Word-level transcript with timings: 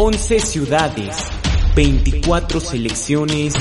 11 0.00 0.38
ciudades, 0.38 1.16
24 1.74 2.60
selecciones, 2.60 3.52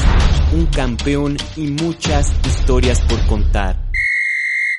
un 0.51 0.67
campeón 0.67 1.35
y 1.55 1.65
muchas 1.71 2.31
historias 2.45 3.01
por 3.01 3.25
contar. 3.25 3.75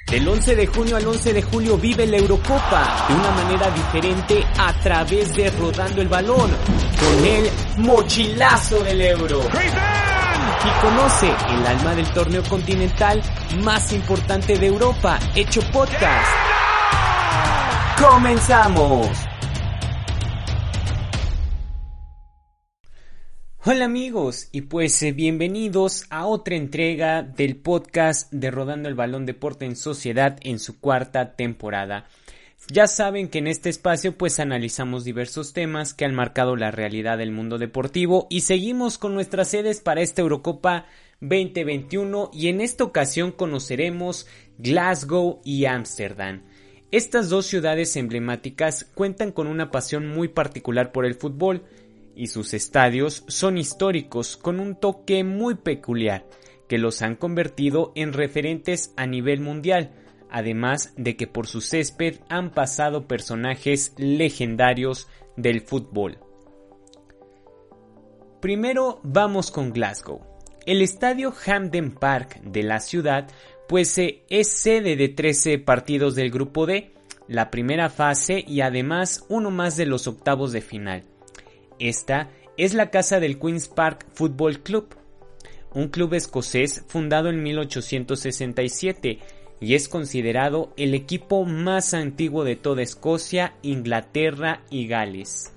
Del 0.06 0.28
11 0.28 0.54
de 0.54 0.66
junio 0.68 0.96
al 0.96 1.04
11 1.04 1.32
de 1.32 1.42
julio 1.42 1.76
vive 1.76 2.06
la 2.06 2.18
Eurocopa 2.18 3.06
de 3.08 3.14
una 3.16 3.30
manera 3.32 3.70
diferente 3.72 4.46
a 4.56 4.72
través 4.80 5.34
de 5.34 5.50
rodando 5.50 6.00
el 6.00 6.06
balón 6.06 6.48
con 6.48 7.24
el 7.26 7.50
mochilazo 7.78 8.84
del 8.84 9.00
Euro. 9.00 9.40
Y 9.40 10.80
conoce 10.80 11.26
el 11.26 11.66
alma 11.66 11.96
del 11.96 12.08
torneo 12.12 12.44
continental 12.44 13.20
más 13.64 13.92
importante 13.92 14.56
de 14.56 14.66
Europa, 14.68 15.18
hecho 15.34 15.60
podcast. 15.72 16.30
¡Comenzamos! 18.00 19.27
Hola 23.70 23.84
amigos 23.84 24.48
y 24.50 24.62
pues 24.62 25.02
eh, 25.02 25.12
bienvenidos 25.12 26.06
a 26.08 26.24
otra 26.24 26.56
entrega 26.56 27.22
del 27.22 27.56
podcast 27.56 28.32
de 28.32 28.50
Rodando 28.50 28.88
el 28.88 28.94
Balón 28.94 29.26
Deporte 29.26 29.66
en 29.66 29.76
Sociedad 29.76 30.38
en 30.40 30.58
su 30.58 30.80
cuarta 30.80 31.36
temporada. 31.36 32.06
Ya 32.72 32.86
saben 32.86 33.28
que 33.28 33.40
en 33.40 33.46
este 33.46 33.68
espacio 33.68 34.16
pues 34.16 34.40
analizamos 34.40 35.04
diversos 35.04 35.52
temas 35.52 35.92
que 35.92 36.06
han 36.06 36.14
marcado 36.14 36.56
la 36.56 36.70
realidad 36.70 37.18
del 37.18 37.30
mundo 37.30 37.58
deportivo 37.58 38.26
y 38.30 38.40
seguimos 38.40 38.96
con 38.96 39.12
nuestras 39.12 39.48
sedes 39.48 39.82
para 39.82 40.00
esta 40.00 40.22
Eurocopa 40.22 40.86
2021 41.20 42.30
y 42.32 42.48
en 42.48 42.62
esta 42.62 42.84
ocasión 42.84 43.32
conoceremos 43.32 44.26
Glasgow 44.56 45.42
y 45.44 45.66
Ámsterdam. 45.66 46.40
Estas 46.90 47.28
dos 47.28 47.44
ciudades 47.44 47.96
emblemáticas 47.96 48.86
cuentan 48.94 49.30
con 49.30 49.46
una 49.46 49.70
pasión 49.70 50.08
muy 50.08 50.28
particular 50.28 50.90
por 50.90 51.04
el 51.04 51.16
fútbol, 51.16 51.64
y 52.18 52.26
sus 52.26 52.52
estadios 52.52 53.22
son 53.28 53.56
históricos 53.56 54.36
con 54.36 54.58
un 54.58 54.74
toque 54.74 55.22
muy 55.22 55.54
peculiar 55.54 56.26
que 56.68 56.76
los 56.76 57.00
han 57.00 57.14
convertido 57.14 57.92
en 57.94 58.12
referentes 58.12 58.92
a 58.96 59.06
nivel 59.06 59.40
mundial, 59.40 59.92
además 60.28 60.92
de 60.96 61.16
que 61.16 61.28
por 61.28 61.46
su 61.46 61.60
césped 61.60 62.16
han 62.28 62.50
pasado 62.50 63.06
personajes 63.06 63.94
legendarios 63.96 65.06
del 65.36 65.60
fútbol. 65.60 66.18
Primero 68.40 69.00
vamos 69.04 69.52
con 69.52 69.72
Glasgow. 69.72 70.20
El 70.66 70.82
estadio 70.82 71.32
Hampden 71.46 71.92
Park 71.92 72.40
de 72.42 72.64
la 72.64 72.80
ciudad 72.80 73.28
pues 73.68 73.96
eh, 73.96 74.24
es 74.28 74.50
sede 74.50 74.96
de 74.96 75.08
13 75.08 75.58
partidos 75.60 76.16
del 76.16 76.30
grupo 76.30 76.66
D, 76.66 76.92
la 77.28 77.50
primera 77.50 77.90
fase 77.90 78.44
y 78.44 78.60
además 78.60 79.24
uno 79.28 79.52
más 79.52 79.76
de 79.76 79.86
los 79.86 80.08
octavos 80.08 80.50
de 80.50 80.62
final. 80.62 81.04
Esta 81.78 82.30
es 82.56 82.74
la 82.74 82.90
casa 82.90 83.20
del 83.20 83.38
Queen's 83.38 83.68
Park 83.68 84.06
Football 84.12 84.62
Club, 84.62 84.96
un 85.74 85.88
club 85.88 86.14
escocés 86.14 86.84
fundado 86.88 87.28
en 87.28 87.42
1867 87.42 89.18
y 89.60 89.74
es 89.74 89.88
considerado 89.88 90.72
el 90.76 90.94
equipo 90.94 91.44
más 91.44 91.94
antiguo 91.94 92.44
de 92.44 92.56
toda 92.56 92.82
Escocia, 92.82 93.54
Inglaterra 93.62 94.62
y 94.70 94.86
Gales. 94.88 95.52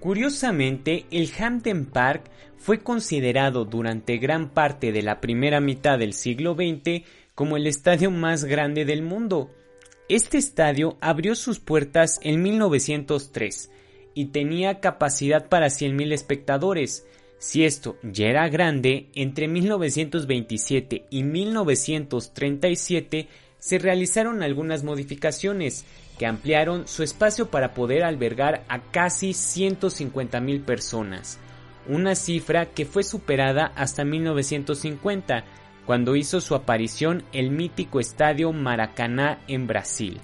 Curiosamente, 0.00 1.06
el 1.10 1.30
Hampden 1.38 1.86
Park 1.86 2.30
fue 2.58 2.80
considerado 2.80 3.64
durante 3.64 4.18
gran 4.18 4.50
parte 4.50 4.92
de 4.92 5.02
la 5.02 5.20
primera 5.20 5.60
mitad 5.60 5.98
del 5.98 6.12
siglo 6.12 6.54
XX 6.54 7.06
como 7.34 7.56
el 7.56 7.66
estadio 7.66 8.10
más 8.10 8.44
grande 8.44 8.84
del 8.84 9.02
mundo, 9.02 9.50
este 10.08 10.36
estadio 10.36 10.98
abrió 11.00 11.34
sus 11.34 11.60
puertas 11.60 12.20
en 12.22 12.42
1903 12.42 13.70
y 14.12 14.26
tenía 14.26 14.80
capacidad 14.80 15.48
para 15.48 15.68
100.000 15.68 16.12
espectadores. 16.12 17.06
Si 17.38 17.64
esto 17.64 17.96
ya 18.02 18.26
era 18.26 18.46
grande, 18.48 19.08
entre 19.14 19.48
1927 19.48 21.06
y 21.08 21.22
1937 21.22 23.28
se 23.58 23.78
realizaron 23.78 24.42
algunas 24.42 24.84
modificaciones 24.84 25.86
que 26.18 26.26
ampliaron 26.26 26.86
su 26.86 27.02
espacio 27.02 27.50
para 27.50 27.72
poder 27.72 28.04
albergar 28.04 28.62
a 28.68 28.82
casi 28.82 29.30
150.000 29.30 30.64
personas, 30.64 31.38
una 31.88 32.14
cifra 32.14 32.66
que 32.66 32.84
fue 32.84 33.04
superada 33.04 33.72
hasta 33.74 34.04
1950 34.04 35.44
cuando 35.86 36.16
hizo 36.16 36.40
su 36.40 36.54
aparición 36.54 37.24
el 37.32 37.50
mítico 37.50 38.00
estadio 38.00 38.52
Maracaná 38.52 39.40
en 39.48 39.66
Brasil. 39.66 40.20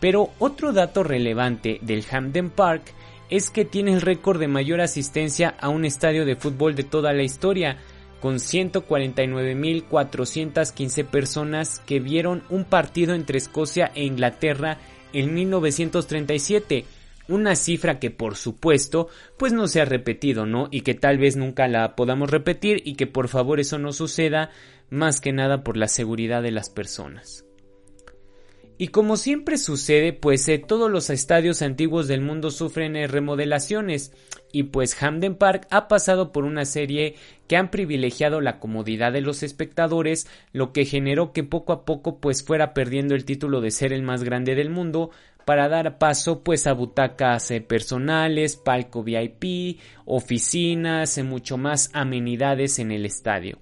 Pero 0.00 0.30
otro 0.38 0.72
dato 0.72 1.02
relevante 1.02 1.78
del 1.82 2.04
Hampden 2.10 2.50
Park 2.50 2.94
es 3.28 3.50
que 3.50 3.64
tiene 3.64 3.92
el 3.92 4.00
récord 4.00 4.38
de 4.40 4.48
mayor 4.48 4.80
asistencia 4.80 5.54
a 5.60 5.68
un 5.68 5.84
estadio 5.84 6.24
de 6.24 6.36
fútbol 6.36 6.74
de 6.74 6.84
toda 6.84 7.12
la 7.12 7.22
historia, 7.22 7.76
con 8.20 8.36
149.415 8.36 11.04
personas 11.06 11.80
que 11.86 12.00
vieron 12.00 12.42
un 12.50 12.64
partido 12.64 13.14
entre 13.14 13.38
Escocia 13.38 13.90
e 13.94 14.04
Inglaterra 14.04 14.78
en 15.12 15.34
1937 15.34 16.84
una 17.30 17.56
cifra 17.56 17.98
que 17.98 18.10
por 18.10 18.36
supuesto 18.36 19.08
pues 19.38 19.52
no 19.52 19.68
se 19.68 19.80
ha 19.80 19.84
repetido, 19.84 20.46
¿no? 20.46 20.68
Y 20.70 20.82
que 20.82 20.94
tal 20.94 21.18
vez 21.18 21.36
nunca 21.36 21.68
la 21.68 21.96
podamos 21.96 22.30
repetir 22.30 22.82
y 22.84 22.94
que 22.94 23.06
por 23.06 23.28
favor 23.28 23.60
eso 23.60 23.78
no 23.78 23.92
suceda 23.92 24.50
más 24.90 25.20
que 25.20 25.32
nada 25.32 25.62
por 25.62 25.76
la 25.76 25.88
seguridad 25.88 26.42
de 26.42 26.50
las 26.50 26.68
personas. 26.68 27.44
Y 28.80 28.88
como 28.88 29.18
siempre 29.18 29.58
sucede, 29.58 30.14
pues 30.14 30.48
eh, 30.48 30.56
todos 30.58 30.90
los 30.90 31.10
estadios 31.10 31.60
antiguos 31.60 32.08
del 32.08 32.22
mundo 32.22 32.50
sufren 32.50 32.96
eh, 32.96 33.06
remodelaciones 33.06 34.10
y 34.52 34.62
pues 34.62 34.94
Hamden 34.94 35.34
Park 35.34 35.66
ha 35.68 35.86
pasado 35.86 36.32
por 36.32 36.44
una 36.44 36.64
serie 36.64 37.14
que 37.46 37.58
han 37.58 37.70
privilegiado 37.70 38.40
la 38.40 38.58
comodidad 38.58 39.12
de 39.12 39.20
los 39.20 39.42
espectadores, 39.42 40.26
lo 40.54 40.72
que 40.72 40.86
generó 40.86 41.34
que 41.34 41.44
poco 41.44 41.74
a 41.74 41.84
poco 41.84 42.20
pues 42.20 42.42
fuera 42.42 42.72
perdiendo 42.72 43.14
el 43.14 43.26
título 43.26 43.60
de 43.60 43.70
ser 43.70 43.92
el 43.92 44.02
más 44.02 44.24
grande 44.24 44.54
del 44.54 44.70
mundo, 44.70 45.10
para 45.44 45.68
dar 45.68 45.98
paso 45.98 46.42
pues 46.42 46.66
a 46.66 46.72
butacas 46.72 47.50
eh, 47.50 47.60
personales, 47.60 48.56
palco 48.56 49.02
VIP, 49.02 49.80
oficinas 50.04 51.18
y 51.18 51.22
mucho 51.22 51.56
más 51.56 51.90
amenidades 51.92 52.78
en 52.78 52.92
el 52.92 53.06
estadio. 53.06 53.58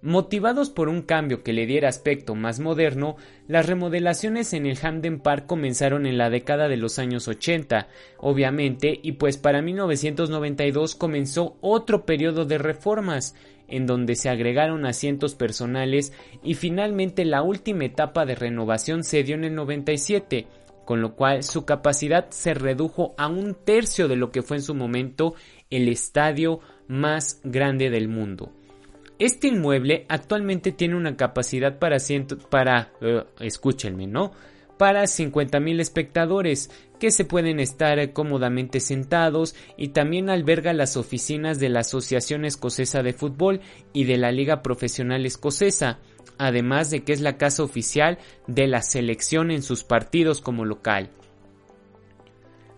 Motivados 0.00 0.70
por 0.70 0.88
un 0.88 1.02
cambio 1.02 1.42
que 1.42 1.52
le 1.52 1.66
diera 1.66 1.88
aspecto 1.88 2.36
más 2.36 2.60
moderno, 2.60 3.16
las 3.48 3.66
remodelaciones 3.66 4.52
en 4.52 4.64
el 4.66 4.78
Hamden 4.78 5.18
Park 5.18 5.46
comenzaron 5.46 6.06
en 6.06 6.18
la 6.18 6.30
década 6.30 6.68
de 6.68 6.76
los 6.76 7.00
años 7.00 7.26
80, 7.26 7.88
obviamente, 8.18 9.00
y 9.02 9.12
pues 9.12 9.38
para 9.38 9.60
1992 9.60 10.94
comenzó 10.94 11.56
otro 11.60 12.06
periodo 12.06 12.44
de 12.44 12.58
reformas, 12.58 13.34
en 13.66 13.86
donde 13.86 14.14
se 14.14 14.28
agregaron 14.28 14.86
asientos 14.86 15.34
personales 15.34 16.12
y 16.44 16.54
finalmente 16.54 17.24
la 17.24 17.42
última 17.42 17.84
etapa 17.84 18.24
de 18.24 18.36
renovación 18.36 19.02
se 19.02 19.24
dio 19.24 19.34
en 19.34 19.44
el 19.44 19.54
97, 19.56 20.46
con 20.88 21.02
lo 21.02 21.14
cual 21.14 21.42
su 21.42 21.66
capacidad 21.66 22.30
se 22.30 22.54
redujo 22.54 23.14
a 23.18 23.28
un 23.28 23.54
tercio 23.54 24.08
de 24.08 24.16
lo 24.16 24.30
que 24.30 24.40
fue 24.40 24.56
en 24.56 24.62
su 24.62 24.74
momento 24.74 25.34
el 25.68 25.86
estadio 25.86 26.60
más 26.86 27.42
grande 27.44 27.90
del 27.90 28.08
mundo. 28.08 28.54
Este 29.18 29.48
inmueble 29.48 30.06
actualmente 30.08 30.72
tiene 30.72 30.96
una 30.96 31.14
capacidad 31.14 31.78
para, 31.78 31.98
para 32.48 32.90
uh, 33.02 33.44
escúchenme, 33.44 34.06
¿no? 34.06 34.32
Para 34.78 35.02
50.000 35.02 35.78
espectadores 35.78 36.70
que 36.98 37.10
se 37.10 37.26
pueden 37.26 37.60
estar 37.60 38.14
cómodamente 38.14 38.80
sentados 38.80 39.54
y 39.76 39.88
también 39.88 40.30
alberga 40.30 40.72
las 40.72 40.96
oficinas 40.96 41.60
de 41.60 41.68
la 41.68 41.80
Asociación 41.80 42.46
Escocesa 42.46 43.02
de 43.02 43.12
Fútbol 43.12 43.60
y 43.92 44.04
de 44.04 44.16
la 44.16 44.32
Liga 44.32 44.62
Profesional 44.62 45.26
Escocesa, 45.26 45.98
además 46.38 46.90
de 46.90 47.04
que 47.04 47.12
es 47.12 47.20
la 47.20 47.36
casa 47.36 47.62
oficial 47.62 48.18
de 48.46 48.66
la 48.66 48.82
selección 48.82 49.50
en 49.50 49.62
sus 49.62 49.84
partidos 49.84 50.40
como 50.40 50.64
local. 50.64 51.10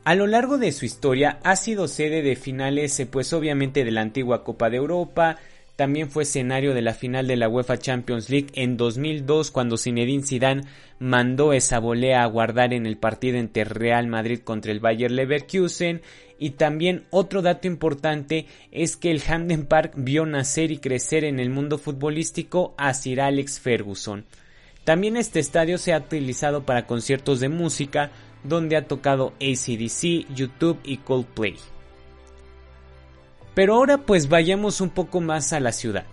A 0.04 0.14
lo 0.14 0.26
largo 0.26 0.58
de 0.58 0.72
su 0.72 0.86
historia 0.86 1.38
ha 1.44 1.56
sido 1.56 1.86
sede 1.86 2.22
de 2.22 2.34
finales 2.34 3.06
pues 3.10 3.32
obviamente 3.32 3.84
de 3.84 3.90
la 3.90 4.00
antigua 4.00 4.44
Copa 4.44 4.70
de 4.70 4.78
Europa, 4.78 5.36
también 5.80 6.10
fue 6.10 6.24
escenario 6.24 6.74
de 6.74 6.82
la 6.82 6.92
final 6.92 7.26
de 7.26 7.36
la 7.36 7.48
UEFA 7.48 7.78
Champions 7.78 8.28
League 8.28 8.48
en 8.52 8.76
2002 8.76 9.50
cuando 9.50 9.78
Zinedine 9.78 10.26
Zidane 10.26 10.64
mandó 10.98 11.54
esa 11.54 11.78
volea 11.78 12.22
a 12.22 12.26
guardar 12.26 12.74
en 12.74 12.84
el 12.84 12.98
partido 12.98 13.38
entre 13.38 13.64
Real 13.64 14.06
Madrid 14.06 14.40
contra 14.40 14.72
el 14.72 14.80
Bayer 14.80 15.10
Leverkusen 15.10 16.02
y 16.38 16.50
también 16.50 17.06
otro 17.08 17.40
dato 17.40 17.66
importante 17.66 18.44
es 18.72 18.98
que 18.98 19.10
el 19.10 19.22
Hamden 19.22 19.64
Park 19.64 19.94
vio 19.96 20.26
nacer 20.26 20.70
y 20.70 20.76
crecer 20.76 21.24
en 21.24 21.40
el 21.40 21.48
mundo 21.48 21.78
futbolístico 21.78 22.74
a 22.76 22.92
Sir 22.92 23.22
Alex 23.22 23.58
Ferguson. 23.58 24.26
También 24.84 25.16
este 25.16 25.40
estadio 25.40 25.78
se 25.78 25.94
ha 25.94 25.98
utilizado 26.00 26.66
para 26.66 26.86
conciertos 26.86 27.40
de 27.40 27.48
música 27.48 28.10
donde 28.44 28.76
ha 28.76 28.86
tocado 28.86 29.32
ACDC, 29.40 30.26
YouTube 30.34 30.78
y 30.84 30.98
Coldplay. 30.98 31.56
Pero 33.54 33.74
ahora 33.74 33.98
pues 33.98 34.28
vayamos 34.28 34.80
un 34.80 34.90
poco 34.90 35.20
más 35.20 35.52
a 35.52 35.60
la 35.60 35.72
ciudad. 35.72 36.04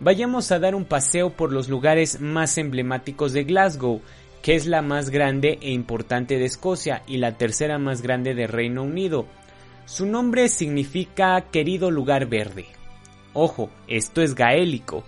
Vayamos 0.00 0.50
a 0.50 0.58
dar 0.58 0.74
un 0.74 0.84
paseo 0.84 1.30
por 1.30 1.52
los 1.52 1.68
lugares 1.68 2.20
más 2.20 2.56
emblemáticos 2.58 3.32
de 3.32 3.44
Glasgow, 3.44 4.00
que 4.42 4.54
es 4.54 4.66
la 4.66 4.80
más 4.82 5.10
grande 5.10 5.58
e 5.60 5.72
importante 5.72 6.38
de 6.38 6.46
Escocia 6.46 7.02
y 7.06 7.18
la 7.18 7.36
tercera 7.36 7.78
más 7.78 8.00
grande 8.00 8.34
de 8.34 8.46
Reino 8.46 8.82
Unido. 8.82 9.26
Su 9.84 10.06
nombre 10.06 10.48
significa 10.48 11.40
querido 11.50 11.90
lugar 11.90 12.26
verde. 12.26 12.66
Ojo, 13.34 13.70
esto 13.88 14.22
es 14.22 14.34
gaélico. 14.34 15.04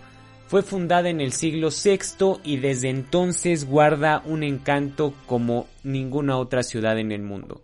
Fue 0.46 0.62
fundada 0.62 1.08
en 1.08 1.20
el 1.22 1.32
siglo 1.32 1.70
VI 1.70 2.40
y 2.44 2.58
desde 2.58 2.90
entonces 2.90 3.66
guarda 3.66 4.22
un 4.26 4.42
encanto 4.42 5.14
como 5.26 5.66
ninguna 5.82 6.36
otra 6.36 6.62
ciudad 6.62 6.98
en 6.98 7.12
el 7.12 7.22
mundo. 7.22 7.62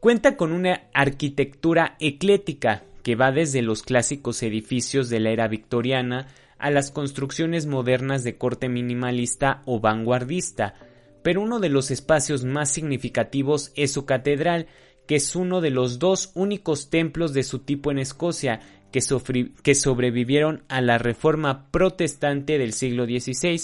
Cuenta 0.00 0.38
con 0.38 0.52
una 0.52 0.84
arquitectura 0.94 1.96
eclética 2.00 2.84
que 3.02 3.16
va 3.16 3.32
desde 3.32 3.60
los 3.60 3.82
clásicos 3.82 4.42
edificios 4.42 5.10
de 5.10 5.20
la 5.20 5.28
era 5.28 5.46
victoriana 5.46 6.28
a 6.58 6.70
las 6.70 6.90
construcciones 6.90 7.66
modernas 7.66 8.24
de 8.24 8.38
corte 8.38 8.70
minimalista 8.70 9.62
o 9.66 9.78
vanguardista, 9.78 10.74
pero 11.22 11.42
uno 11.42 11.60
de 11.60 11.68
los 11.68 11.90
espacios 11.90 12.44
más 12.44 12.70
significativos 12.70 13.72
es 13.76 13.92
su 13.92 14.06
catedral, 14.06 14.68
que 15.06 15.16
es 15.16 15.36
uno 15.36 15.60
de 15.60 15.68
los 15.68 15.98
dos 15.98 16.32
únicos 16.34 16.88
templos 16.88 17.34
de 17.34 17.42
su 17.42 17.58
tipo 17.58 17.90
en 17.90 17.98
Escocia 17.98 18.60
que, 18.92 19.00
que 19.62 19.74
sobrevivieron 19.74 20.64
a 20.68 20.80
la 20.80 20.96
reforma 20.96 21.70
protestante 21.70 22.56
del 22.56 22.72
siglo 22.72 23.04
XVI. 23.04 23.60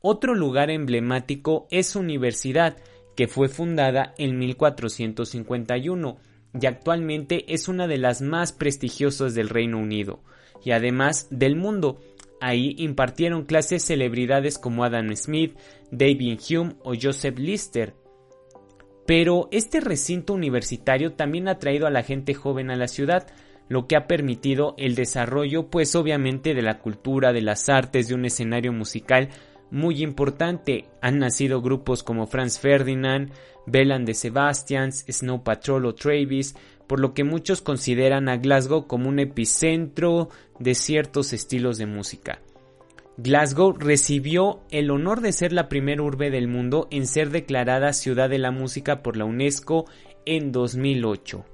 Otro 0.00 0.36
lugar 0.36 0.70
emblemático 0.70 1.66
es 1.72 1.88
su 1.88 1.98
universidad, 1.98 2.76
que 3.16 3.26
fue 3.26 3.48
fundada 3.48 4.14
en 4.18 4.38
1451 4.38 6.18
y 6.60 6.66
actualmente 6.66 7.52
es 7.52 7.68
una 7.68 7.86
de 7.86 7.98
las 7.98 8.22
más 8.22 8.52
prestigiosas 8.52 9.34
del 9.34 9.48
Reino 9.48 9.78
Unido 9.78 10.20
y 10.64 10.70
además 10.70 11.26
del 11.30 11.56
mundo. 11.56 12.00
Ahí 12.40 12.74
impartieron 12.78 13.44
clases 13.44 13.82
celebridades 13.82 14.58
como 14.58 14.84
Adam 14.84 15.14
Smith, 15.16 15.56
David 15.90 16.38
Hume 16.50 16.76
o 16.82 16.92
Joseph 17.00 17.38
Lister. 17.38 17.94
Pero 19.06 19.48
este 19.52 19.80
recinto 19.80 20.34
universitario 20.34 21.12
también 21.12 21.48
ha 21.48 21.58
traído 21.58 21.86
a 21.86 21.90
la 21.90 22.02
gente 22.02 22.34
joven 22.34 22.70
a 22.70 22.76
la 22.76 22.88
ciudad, 22.88 23.26
lo 23.68 23.86
que 23.86 23.96
ha 23.96 24.06
permitido 24.06 24.74
el 24.78 24.94
desarrollo 24.94 25.68
pues 25.70 25.94
obviamente 25.94 26.54
de 26.54 26.62
la 26.62 26.78
cultura, 26.80 27.32
de 27.32 27.42
las 27.42 27.68
artes, 27.68 28.08
de 28.08 28.14
un 28.14 28.24
escenario 28.24 28.72
musical 28.72 29.30
muy 29.70 30.02
importante. 30.02 30.86
Han 31.00 31.18
nacido 31.18 31.62
grupos 31.62 32.02
como 32.02 32.26
Franz 32.26 32.58
Ferdinand, 32.58 33.32
Belan 33.66 34.04
de 34.04 34.14
Sebastians, 34.14 35.04
Snow 35.08 35.42
Patrol 35.42 35.86
o 35.86 35.94
Travis, 35.94 36.54
por 36.86 37.00
lo 37.00 37.14
que 37.14 37.24
muchos 37.24 37.62
consideran 37.62 38.28
a 38.28 38.36
Glasgow 38.36 38.86
como 38.86 39.08
un 39.08 39.18
epicentro 39.18 40.28
de 40.58 40.74
ciertos 40.74 41.32
estilos 41.32 41.78
de 41.78 41.86
música. 41.86 42.40
Glasgow 43.18 43.72
recibió 43.72 44.60
el 44.70 44.90
honor 44.90 45.20
de 45.20 45.32
ser 45.32 45.52
la 45.52 45.68
primera 45.68 46.02
urbe 46.02 46.30
del 46.30 46.48
mundo 46.48 46.86
en 46.90 47.06
ser 47.06 47.30
declarada 47.30 47.92
ciudad 47.92 48.28
de 48.28 48.38
la 48.38 48.50
música 48.50 49.02
por 49.02 49.16
la 49.16 49.24
UNESCO 49.24 49.86
en 50.26 50.52
2008. 50.52 51.44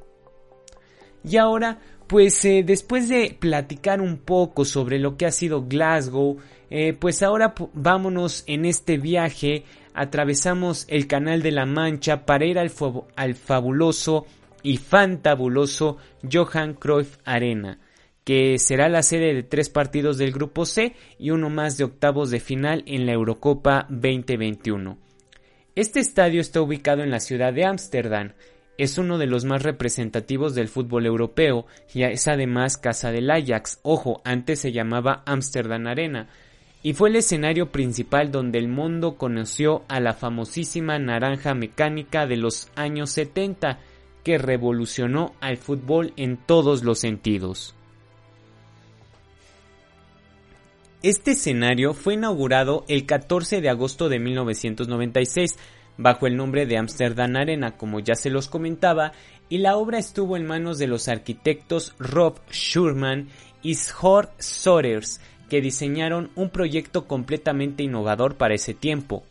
Y 1.25 1.37
ahora, 1.37 1.79
pues 2.13 2.45
eh, 2.45 2.63
después 2.63 3.09
de 3.09 3.35
platicar 3.41 4.03
un 4.03 4.19
poco 4.19 4.67
sobre 4.67 4.99
lo 4.99 5.17
que 5.17 5.25
ha 5.25 5.33
sido 5.33 5.63
Glasgow, 5.63 6.37
eh, 6.69 6.93
pues 6.93 7.23
ahora 7.23 7.55
vámonos 7.73 8.45
en 8.47 8.67
este 8.67 8.99
viaje, 8.99 9.65
atravesamos 9.95 10.85
el 10.91 11.07
Canal 11.07 11.41
de 11.41 11.53
la 11.53 11.65
Mancha 11.65 12.27
para 12.27 12.45
ir 12.45 12.59
al, 12.59 12.69
fabuloso 13.35 14.27
y 14.63 14.77
fantabuloso 14.77 15.97
Johan 16.31 16.75
Cruyff 16.75 17.17
Arena, 17.25 17.79
que 18.25 18.59
será 18.59 18.91
la 18.91 19.03
sede 19.03 19.33
de 19.33 19.43
tres 19.43 19.71
partidos 19.71 20.19
del 20.19 20.33
Grupo 20.33 20.67
C 20.67 20.95
y 21.19 21.31
uno 21.31 21.49
más 21.49 21.79
de 21.79 21.85
octavos 21.85 22.31
de 22.31 22.41
final 22.41 22.83
en 22.85 23.07
la 23.07 23.13
Eurocopa 23.13 23.87
2021. 23.89 24.99
Este 25.77 26.01
estadio 26.01 26.43
está 26.43 26.61
ubicado 26.61 27.03
en 27.03 27.11
la 27.11 27.21
ciudad 27.21 27.55
de 27.55 27.65
Ámsterdam, 27.65 28.35
es 28.79 28.99
uno 28.99 29.19
de 29.19 29.27
los 29.27 29.45
más 29.45 29.63
representativos 29.63 30.55
del 30.55 30.69
fútbol 30.69 31.07
europeo 31.07 31.67
y 31.93 32.05
es 32.05 32.27
además 32.29 32.77
casa 32.77 33.13
del 33.13 33.31
Ajax, 33.31 33.79
ojo, 33.83 34.21
antes 34.25 34.61
se 34.61 34.73
llamaba 34.73 35.23
Amsterdam 35.27 35.87
Arena, 35.87 36.29
y 36.83 36.95
fue 36.95 37.11
el 37.11 37.17
escenario 37.17 37.71
principal 37.71 38.33
donde 38.33 38.59
el 38.59 38.69
mundo 38.69 39.17
conoció 39.17 39.83
a 39.89 40.01
la 40.01 40.15
famosísima 40.15 40.99
naranja 40.99 41.55
mecánica 41.55 42.27
de 42.27 42.37
los 42.37 42.71
años 42.75 43.11
70 43.11 43.79
que 44.25 44.39
revolucionó 44.39 45.35
al 45.41 45.59
fútbol 45.59 46.13
en 46.17 46.37
todos 46.37 46.83
los 46.83 46.99
sentidos. 46.99 47.75
Este 51.03 51.33
escenario 51.33 51.95
fue 51.95 52.15
inaugurado 52.15 52.85
el 52.89 53.07
14 53.07 53.61
de 53.61 53.69
agosto 53.69 54.09
de 54.09 54.21
1996 54.21 55.59
bajo 55.97 56.27
el 56.27 56.37
nombre 56.37 56.67
de 56.67 56.79
Amsterdam 56.79 57.37
Arena, 57.37 57.77
como 57.77 58.01
ya 58.01 58.15
se 58.15 58.31
los 58.31 58.49
comentaba, 58.49 59.13
y 59.49 59.59
la 59.59 59.77
obra 59.77 59.99
estuvo 59.99 60.37
en 60.37 60.47
manos 60.47 60.79
de 60.79 60.87
los 60.87 61.09
arquitectos 61.09 61.95
Rob 61.99 62.41
Schurman 62.51 63.29
y 63.63 63.75
Short 63.75 64.41
Sodders, 64.41 65.21
que 65.49 65.61
diseñaron 65.61 66.31
un 66.35 66.51
proyecto 66.51 67.07
completamente 67.07 67.83
innovador 67.83 68.37
para 68.37 68.55
ese 68.55 68.73
tiempo. 68.73 69.25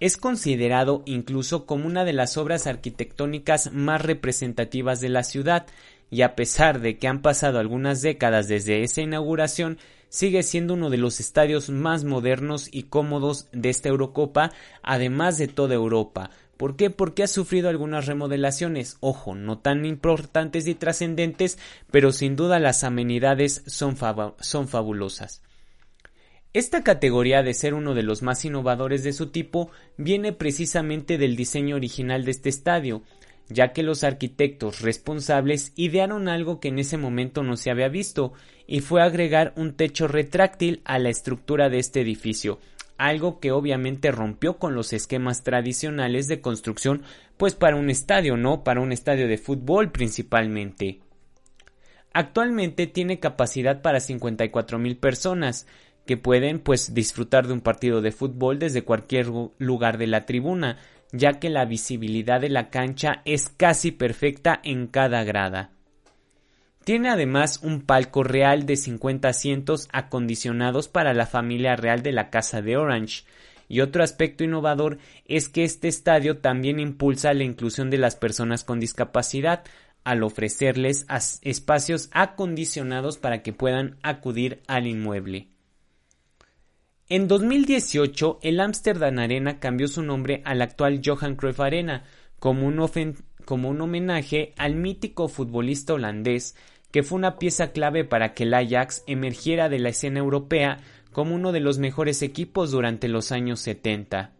Es 0.00 0.16
considerado 0.16 1.02
incluso 1.06 1.66
como 1.66 1.86
una 1.86 2.04
de 2.04 2.12
las 2.12 2.36
obras 2.36 2.66
arquitectónicas 2.66 3.72
más 3.72 4.02
representativas 4.02 5.00
de 5.00 5.08
la 5.08 5.22
ciudad, 5.22 5.66
y 6.10 6.22
a 6.22 6.34
pesar 6.34 6.80
de 6.80 6.98
que 6.98 7.08
han 7.08 7.22
pasado 7.22 7.58
algunas 7.58 8.02
décadas 8.02 8.48
desde 8.48 8.82
esa 8.82 9.00
inauguración, 9.00 9.78
sigue 10.14 10.44
siendo 10.44 10.74
uno 10.74 10.90
de 10.90 10.96
los 10.96 11.18
estadios 11.18 11.70
más 11.70 12.04
modernos 12.04 12.68
y 12.70 12.84
cómodos 12.84 13.48
de 13.50 13.68
esta 13.68 13.88
Eurocopa, 13.88 14.52
además 14.80 15.38
de 15.38 15.48
toda 15.48 15.74
Europa. 15.74 16.30
¿Por 16.56 16.76
qué? 16.76 16.88
Porque 16.88 17.24
ha 17.24 17.26
sufrido 17.26 17.68
algunas 17.68 18.06
remodelaciones, 18.06 18.96
ojo, 19.00 19.34
no 19.34 19.58
tan 19.58 19.84
importantes 19.84 20.68
y 20.68 20.76
trascendentes, 20.76 21.58
pero 21.90 22.12
sin 22.12 22.36
duda 22.36 22.60
las 22.60 22.84
amenidades 22.84 23.64
son, 23.66 23.96
son 24.38 24.68
fabulosas. 24.68 25.42
Esta 26.52 26.84
categoría 26.84 27.42
de 27.42 27.52
ser 27.52 27.74
uno 27.74 27.92
de 27.94 28.04
los 28.04 28.22
más 28.22 28.44
innovadores 28.44 29.02
de 29.02 29.12
su 29.12 29.30
tipo 29.30 29.72
viene 29.96 30.32
precisamente 30.32 31.18
del 31.18 31.34
diseño 31.34 31.74
original 31.74 32.24
de 32.24 32.30
este 32.30 32.50
estadio, 32.50 33.02
ya 33.48 33.72
que 33.72 33.82
los 33.82 34.04
arquitectos 34.04 34.80
responsables 34.80 35.72
idearon 35.76 36.28
algo 36.28 36.60
que 36.60 36.68
en 36.68 36.78
ese 36.78 36.96
momento 36.96 37.42
no 37.42 37.56
se 37.56 37.70
había 37.70 37.88
visto, 37.88 38.32
y 38.66 38.80
fue 38.80 39.02
agregar 39.02 39.52
un 39.56 39.74
techo 39.74 40.08
retráctil 40.08 40.80
a 40.84 40.98
la 40.98 41.10
estructura 41.10 41.68
de 41.68 41.78
este 41.78 42.00
edificio, 42.00 42.58
algo 42.96 43.40
que 43.40 43.52
obviamente 43.52 44.10
rompió 44.10 44.58
con 44.58 44.74
los 44.74 44.92
esquemas 44.92 45.42
tradicionales 45.42 46.28
de 46.28 46.40
construcción, 46.40 47.02
pues 47.36 47.54
para 47.54 47.76
un 47.76 47.90
estadio, 47.90 48.36
¿no? 48.36 48.64
Para 48.64 48.80
un 48.80 48.92
estadio 48.92 49.28
de 49.28 49.38
fútbol 49.38 49.90
principalmente. 49.90 51.00
Actualmente 52.12 52.86
tiene 52.86 53.18
capacidad 53.18 53.82
para 53.82 54.00
54 54.00 54.78
mil 54.78 54.96
personas, 54.96 55.66
que 56.06 56.16
pueden 56.16 56.60
pues 56.60 56.94
disfrutar 56.94 57.46
de 57.46 57.54
un 57.54 57.60
partido 57.60 58.02
de 58.02 58.12
fútbol 58.12 58.58
desde 58.58 58.82
cualquier 58.82 59.26
lugar 59.58 59.98
de 59.98 60.06
la 60.06 60.26
tribuna, 60.26 60.78
ya 61.12 61.38
que 61.38 61.50
la 61.50 61.64
visibilidad 61.64 62.40
de 62.40 62.48
la 62.48 62.70
cancha 62.70 63.22
es 63.24 63.48
casi 63.48 63.92
perfecta 63.92 64.60
en 64.62 64.86
cada 64.86 65.24
grada. 65.24 65.70
Tiene 66.84 67.08
además 67.08 67.60
un 67.62 67.80
palco 67.80 68.22
real 68.22 68.66
de 68.66 68.76
50 68.76 69.28
asientos 69.28 69.88
acondicionados 69.92 70.88
para 70.88 71.14
la 71.14 71.26
familia 71.26 71.76
real 71.76 72.02
de 72.02 72.12
la 72.12 72.28
Casa 72.28 72.60
de 72.60 72.76
Orange, 72.76 73.24
y 73.68 73.80
otro 73.80 74.02
aspecto 74.02 74.44
innovador 74.44 74.98
es 75.24 75.48
que 75.48 75.64
este 75.64 75.88
estadio 75.88 76.38
también 76.38 76.78
impulsa 76.78 77.32
la 77.32 77.44
inclusión 77.44 77.88
de 77.88 77.98
las 77.98 78.16
personas 78.16 78.62
con 78.62 78.80
discapacidad, 78.80 79.64
al 80.04 80.22
ofrecerles 80.22 81.06
espacios 81.40 82.10
acondicionados 82.12 83.16
para 83.16 83.42
que 83.42 83.54
puedan 83.54 83.96
acudir 84.02 84.60
al 84.66 84.86
inmueble. 84.86 85.48
En 87.10 87.28
2018, 87.28 88.38
el 88.40 88.60
Amsterdam 88.60 89.18
Arena 89.18 89.60
cambió 89.60 89.88
su 89.88 90.02
nombre 90.02 90.40
al 90.46 90.62
actual 90.62 91.02
Johan 91.04 91.36
Cruyff 91.36 91.60
Arena 91.60 92.04
como 92.38 92.66
un, 92.66 93.80
homenaje 93.80 94.54
al 94.56 94.74
mítico 94.74 95.28
futbolista 95.28 95.92
holandés 95.92 96.56
que 96.90 97.02
fue 97.02 97.18
una 97.18 97.36
pieza 97.38 97.72
clave 97.72 98.04
para 98.04 98.32
que 98.32 98.44
el 98.44 98.54
Ajax 98.54 99.04
emergiera 99.06 99.68
de 99.68 99.80
la 99.80 99.90
escena 99.90 100.20
europea 100.20 100.80
como 101.12 101.34
uno 101.34 101.52
de 101.52 101.60
los 101.60 101.78
mejores 101.78 102.22
equipos 102.22 102.70
durante 102.70 103.08
los 103.08 103.32
años 103.32 103.60
70. 103.60 104.32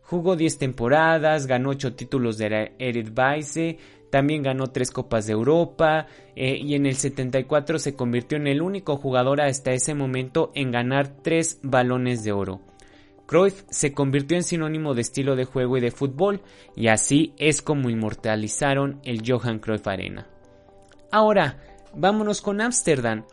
Jugó 0.00 0.36
10 0.36 0.56
temporadas, 0.56 1.46
ganó 1.46 1.70
8 1.70 1.96
títulos 1.96 2.38
de 2.38 2.72
Eredivisie, 2.78 3.78
también 4.14 4.44
ganó 4.44 4.68
3 4.68 4.92
Copas 4.92 5.26
de 5.26 5.32
Europa 5.32 6.06
eh, 6.36 6.56
y 6.56 6.76
en 6.76 6.86
el 6.86 6.94
74 6.94 7.80
se 7.80 7.96
convirtió 7.96 8.38
en 8.38 8.46
el 8.46 8.62
único 8.62 8.96
jugador 8.96 9.40
hasta 9.40 9.72
ese 9.72 9.92
momento 9.92 10.52
en 10.54 10.70
ganar 10.70 11.08
3 11.20 11.58
balones 11.64 12.22
de 12.22 12.30
oro. 12.30 12.60
Cruyff 13.26 13.64
se 13.70 13.92
convirtió 13.92 14.36
en 14.36 14.44
sinónimo 14.44 14.94
de 14.94 15.00
estilo 15.00 15.34
de 15.34 15.46
juego 15.46 15.78
y 15.78 15.80
de 15.80 15.90
fútbol 15.90 16.42
y 16.76 16.86
así 16.86 17.34
es 17.38 17.60
como 17.60 17.90
inmortalizaron 17.90 19.00
el 19.02 19.28
Johan 19.28 19.58
Cruyff 19.58 19.88
Arena. 19.88 20.28
Ahora, 21.10 21.58
vámonos 21.92 22.40
con 22.40 22.60
Ámsterdam, 22.60 23.24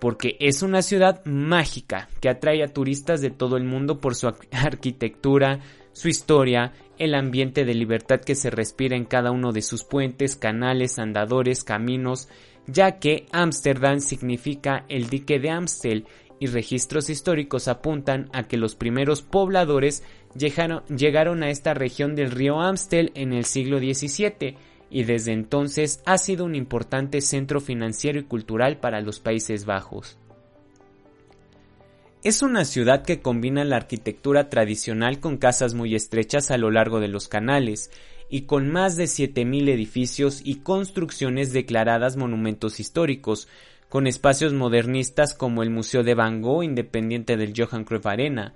porque 0.00 0.36
es 0.40 0.60
una 0.60 0.82
ciudad 0.82 1.24
mágica 1.24 2.08
que 2.20 2.28
atrae 2.28 2.64
a 2.64 2.72
turistas 2.72 3.20
de 3.20 3.30
todo 3.30 3.56
el 3.56 3.62
mundo 3.62 4.00
por 4.00 4.16
su 4.16 4.26
arquitectura, 4.50 5.60
su 5.96 6.08
historia, 6.08 6.74
el 6.98 7.14
ambiente 7.14 7.64
de 7.64 7.72
libertad 7.72 8.20
que 8.20 8.34
se 8.34 8.50
respira 8.50 8.98
en 8.98 9.06
cada 9.06 9.30
uno 9.30 9.52
de 9.52 9.62
sus 9.62 9.82
puentes, 9.82 10.36
canales, 10.36 10.98
andadores, 10.98 11.64
caminos, 11.64 12.28
ya 12.66 12.98
que 12.98 13.24
Ámsterdam 13.32 14.00
significa 14.00 14.84
el 14.90 15.08
dique 15.08 15.38
de 15.38 15.48
Amstel 15.48 16.04
y 16.38 16.48
registros 16.48 17.08
históricos 17.08 17.66
apuntan 17.66 18.28
a 18.34 18.42
que 18.42 18.58
los 18.58 18.74
primeros 18.74 19.22
pobladores 19.22 20.02
llegaron, 20.34 21.42
a 21.42 21.48
esta 21.48 21.72
región 21.72 22.14
del 22.14 22.30
río 22.30 22.60
Amstel 22.60 23.10
en 23.14 23.32
el 23.32 23.46
siglo 23.46 23.78
XVII 23.78 24.54
y 24.90 25.04
desde 25.04 25.32
entonces 25.32 26.02
ha 26.04 26.18
sido 26.18 26.44
un 26.44 26.56
importante 26.56 27.22
centro 27.22 27.58
financiero 27.58 28.20
y 28.20 28.24
cultural 28.24 28.80
para 28.80 29.00
los 29.00 29.18
Países 29.18 29.64
Bajos. 29.64 30.18
Es 32.26 32.42
una 32.42 32.64
ciudad 32.64 33.04
que 33.04 33.20
combina 33.20 33.62
la 33.62 33.76
arquitectura 33.76 34.48
tradicional 34.48 35.20
con 35.20 35.36
casas 35.36 35.74
muy 35.74 35.94
estrechas 35.94 36.50
a 36.50 36.58
lo 36.58 36.72
largo 36.72 36.98
de 36.98 37.06
los 37.06 37.28
canales 37.28 37.92
y 38.28 38.46
con 38.46 38.68
más 38.68 38.96
de 38.96 39.04
7.000 39.04 39.68
edificios 39.68 40.40
y 40.42 40.56
construcciones 40.56 41.52
declaradas 41.52 42.16
monumentos 42.16 42.80
históricos, 42.80 43.46
con 43.88 44.08
espacios 44.08 44.52
modernistas 44.54 45.34
como 45.34 45.62
el 45.62 45.70
Museo 45.70 46.02
de 46.02 46.16
Van 46.16 46.42
Gogh 46.42 46.64
independiente 46.64 47.36
del 47.36 47.54
Johan 47.56 47.84
Cruyff 47.84 48.06
Arena. 48.06 48.54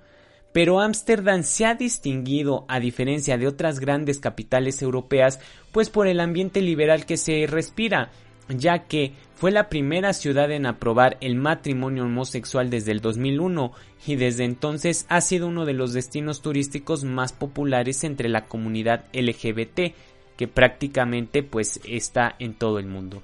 Pero 0.51 0.81
Ámsterdam 0.81 1.43
se 1.43 1.65
ha 1.65 1.73
distinguido, 1.73 2.65
a 2.67 2.81
diferencia 2.81 3.37
de 3.37 3.47
otras 3.47 3.79
grandes 3.79 4.19
capitales 4.19 4.81
europeas, 4.81 5.39
pues 5.71 5.89
por 5.89 6.07
el 6.07 6.19
ambiente 6.19 6.59
liberal 6.59 7.05
que 7.05 7.15
se 7.15 7.47
respira, 7.47 8.11
ya 8.49 8.85
que 8.85 9.13
fue 9.35 9.51
la 9.51 9.69
primera 9.69 10.13
ciudad 10.13 10.51
en 10.51 10.65
aprobar 10.65 11.17
el 11.21 11.35
matrimonio 11.35 12.05
homosexual 12.05 12.69
desde 12.69 12.91
el 12.91 13.01
2001 13.01 13.71
y 14.05 14.15
desde 14.15 14.43
entonces 14.43 15.05
ha 15.09 15.21
sido 15.21 15.47
uno 15.47 15.65
de 15.65 15.73
los 15.73 15.93
destinos 15.93 16.41
turísticos 16.41 17.03
más 17.03 17.33
populares 17.33 18.03
entre 18.03 18.29
la 18.29 18.45
comunidad 18.45 19.05
LGBT, 19.13 19.95
que 20.37 20.47
prácticamente 20.47 21.43
pues 21.43 21.79
está 21.85 22.35
en 22.39 22.53
todo 22.53 22.79
el 22.79 22.87
mundo. 22.87 23.23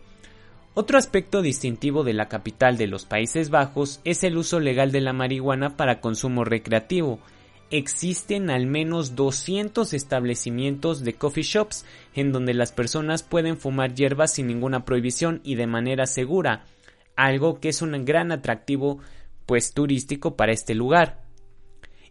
Otro 0.74 1.00
aspecto 1.00 1.42
distintivo 1.42 2.04
de 2.04 2.14
la 2.14 2.28
capital 2.28 2.78
de 2.78 2.86
los 2.86 3.06
Países 3.06 3.50
Bajos 3.50 4.00
es 4.04 4.24
el 4.24 4.38
uso 4.38 4.60
legal 4.60 4.92
de 4.92 5.02
la 5.02 5.14
marihuana 5.14 5.76
para 5.76 6.02
consumo 6.02 6.44
recreativo. 6.44 7.20
Existen 7.70 8.50
al 8.50 8.66
menos 8.66 9.16
200 9.16 9.94
establecimientos 9.94 11.04
de 11.04 11.14
coffee 11.14 11.44
shops 11.44 11.86
en 12.16 12.32
donde 12.32 12.54
las 12.54 12.72
personas 12.72 13.24
pueden 13.24 13.58
fumar 13.58 13.94
hierbas 13.94 14.34
sin 14.34 14.48
ninguna 14.48 14.86
prohibición 14.86 15.42
y 15.44 15.56
de 15.56 15.68
manera 15.68 16.06
segura, 16.06 16.64
algo 17.18 17.60
que 17.60 17.70
es 17.70 17.82
un 17.82 18.06
gran 18.06 18.32
atractivo 18.32 19.00
pues 19.46 19.74
turístico 19.74 20.38
para 20.38 20.54
este 20.54 20.76
lugar. 20.76 21.28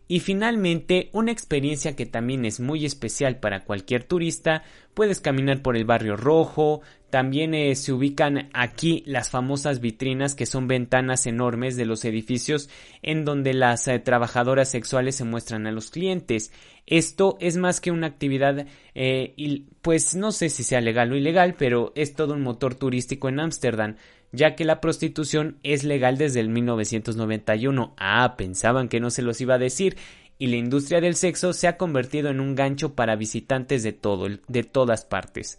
Y 0.08 0.20
finalmente, 0.20 1.08
una 1.12 1.32
experiencia 1.32 1.96
que 1.96 2.06
también 2.06 2.44
es 2.44 2.60
muy 2.60 2.84
especial 2.84 3.40
para 3.40 3.64
cualquier 3.64 4.04
turista, 4.04 4.62
puedes 4.94 5.20
caminar 5.20 5.62
por 5.62 5.76
el 5.76 5.84
barrio 5.84 6.16
rojo, 6.16 6.80
también 7.10 7.54
eh, 7.54 7.74
se 7.74 7.92
ubican 7.92 8.50
aquí 8.52 9.02
las 9.06 9.30
famosas 9.30 9.80
vitrinas 9.80 10.34
que 10.34 10.46
son 10.46 10.68
ventanas 10.68 11.26
enormes 11.26 11.76
de 11.76 11.86
los 11.86 12.04
edificios 12.04 12.68
en 13.02 13.24
donde 13.24 13.54
las 13.54 13.86
eh, 13.88 13.98
trabajadoras 13.98 14.70
sexuales 14.70 15.16
se 15.16 15.24
muestran 15.24 15.66
a 15.66 15.72
los 15.72 15.90
clientes. 15.90 16.52
Esto 16.86 17.36
es 17.40 17.56
más 17.56 17.80
que 17.80 17.90
una 17.90 18.06
actividad, 18.06 18.66
eh, 18.94 19.64
pues 19.82 20.14
no 20.14 20.32
sé 20.32 20.48
si 20.48 20.62
sea 20.62 20.80
legal 20.80 21.12
o 21.12 21.16
ilegal, 21.16 21.54
pero 21.58 21.92
es 21.96 22.14
todo 22.14 22.34
un 22.34 22.42
motor 22.42 22.74
turístico 22.74 23.28
en 23.28 23.40
Ámsterdam 23.40 23.96
ya 24.32 24.54
que 24.54 24.64
la 24.64 24.80
prostitución 24.80 25.58
es 25.62 25.84
legal 25.84 26.18
desde 26.18 26.40
el 26.40 26.48
1991. 26.48 27.94
Ah, 27.96 28.34
pensaban 28.36 28.88
que 28.88 29.00
no 29.00 29.10
se 29.10 29.22
los 29.22 29.40
iba 29.40 29.54
a 29.54 29.58
decir. 29.58 29.96
Y 30.38 30.48
la 30.48 30.56
industria 30.56 31.00
del 31.00 31.14
sexo 31.14 31.54
se 31.54 31.66
ha 31.66 31.78
convertido 31.78 32.28
en 32.28 32.40
un 32.40 32.54
gancho 32.54 32.94
para 32.94 33.16
visitantes 33.16 33.82
de 33.82 33.92
todo, 33.92 34.28
de 34.28 34.62
todas 34.64 35.04
partes. 35.04 35.58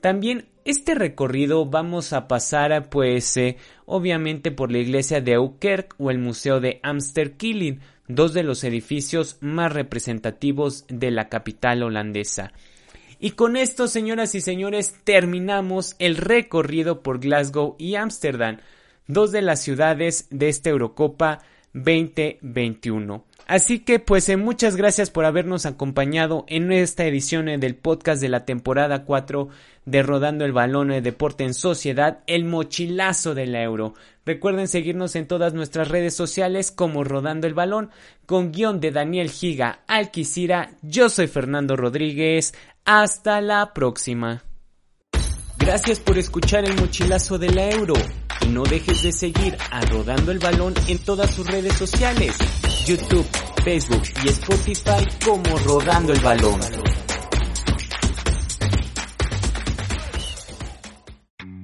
También 0.00 0.48
este 0.64 0.94
recorrido 0.94 1.66
vamos 1.66 2.12
a 2.12 2.28
pasar 2.28 2.88
pues 2.90 3.36
eh, 3.36 3.56
obviamente 3.86 4.50
por 4.50 4.70
la 4.70 4.78
iglesia 4.78 5.20
de 5.20 5.34
Aukerk 5.34 5.94
o 5.98 6.10
el 6.10 6.18
museo 6.18 6.60
de 6.60 6.80
Amsterkilling, 6.82 7.80
dos 8.08 8.32
de 8.32 8.42
los 8.42 8.64
edificios 8.64 9.36
más 9.40 9.72
representativos 9.72 10.84
de 10.88 11.10
la 11.10 11.28
capital 11.28 11.82
holandesa. 11.82 12.52
Y 13.18 13.32
con 13.32 13.56
esto, 13.56 13.86
señoras 13.86 14.34
y 14.34 14.40
señores, 14.40 14.94
terminamos 15.04 15.94
el 15.98 16.16
recorrido 16.16 17.02
por 17.02 17.20
Glasgow 17.20 17.76
y 17.78 17.96
Ámsterdam, 17.96 18.58
dos 19.06 19.32
de 19.32 19.42
las 19.42 19.60
ciudades 19.60 20.26
de 20.30 20.48
esta 20.48 20.70
Eurocopa 20.70 21.40
2021. 21.72 23.24
Así 23.50 23.80
que 23.80 23.98
pues 23.98 24.28
eh, 24.28 24.36
muchas 24.36 24.76
gracias 24.76 25.10
por 25.10 25.24
habernos 25.24 25.66
acompañado 25.66 26.44
en 26.46 26.70
esta 26.70 27.04
edición 27.04 27.48
eh, 27.48 27.58
del 27.58 27.74
podcast 27.74 28.22
de 28.22 28.28
la 28.28 28.44
temporada 28.44 29.04
4 29.04 29.48
de 29.86 30.02
Rodando 30.04 30.44
el 30.44 30.52
Balón 30.52 30.88
de 30.88 30.98
eh, 30.98 31.02
Deporte 31.02 31.42
en 31.42 31.54
Sociedad, 31.54 32.20
el 32.28 32.44
mochilazo 32.44 33.34
del 33.34 33.56
euro. 33.56 33.94
Recuerden 34.24 34.68
seguirnos 34.68 35.16
en 35.16 35.26
todas 35.26 35.52
nuestras 35.52 35.88
redes 35.88 36.14
sociales 36.14 36.70
como 36.70 37.02
Rodando 37.02 37.48
el 37.48 37.54
Balón 37.54 37.90
con 38.24 38.52
guion 38.52 38.78
de 38.78 38.92
Daniel 38.92 39.30
Giga 39.30 39.80
Alquicira. 39.88 40.70
Yo 40.82 41.08
soy 41.08 41.26
Fernando 41.26 41.76
Rodríguez. 41.76 42.54
Hasta 42.84 43.40
la 43.40 43.72
próxima. 43.74 44.44
Gracias 45.58 45.98
por 45.98 46.18
escuchar 46.18 46.64
el 46.64 46.76
mochilazo 46.76 47.36
de 47.36 47.50
la 47.50 47.68
euro 47.70 47.94
y 48.42 48.48
no 48.48 48.62
dejes 48.62 49.02
de 49.02 49.12
seguir 49.12 49.56
a 49.70 49.80
Rodando 49.82 50.32
el 50.32 50.38
Balón 50.38 50.74
en 50.86 50.98
todas 50.98 51.34
sus 51.34 51.46
redes 51.46 51.74
sociales, 51.74 52.36
YouTube, 52.86 53.26
Facebook 53.64 54.02
y 54.24 54.28
Spotify 54.28 55.06
como 55.24 55.58
Rodando 55.58 56.12
el 56.12 56.20
Balón. 56.20 56.60